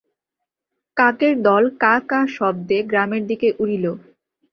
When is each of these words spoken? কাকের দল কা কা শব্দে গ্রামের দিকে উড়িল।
কাকের 0.97 1.33
দল 1.43 1.63
কা 1.81 1.95
কা 2.09 2.19
শব্দে 2.35 2.77
গ্রামের 2.89 3.23
দিকে 3.29 3.47
উড়িল। 3.61 3.85